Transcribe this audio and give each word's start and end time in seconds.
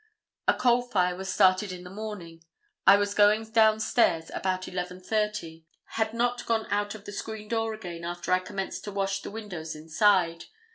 A 0.47 0.55
coal 0.55 0.81
fire 0.81 1.15
was 1.15 1.31
started 1.31 1.71
in 1.71 1.83
the 1.83 1.91
morning. 1.91 2.43
I 2.87 2.95
was 2.97 3.13
going 3.13 3.43
down 3.51 3.79
stairs 3.79 4.31
about 4.33 4.63
11:30. 4.63 5.65
Had 5.89 6.15
not 6.15 6.43
gone 6.47 6.65
out 6.71 6.95
of 6.95 7.05
the 7.05 7.11
screen 7.11 7.47
door 7.49 7.75
again 7.75 8.03
after 8.03 8.31
I 8.31 8.39
commenced 8.39 8.83
to 8.85 8.91
wash 8.91 9.21
the 9.21 9.29
windows 9.29 9.75
inside. 9.75 10.45